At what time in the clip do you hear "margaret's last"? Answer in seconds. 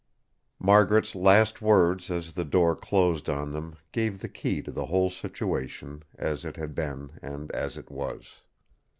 0.57-1.61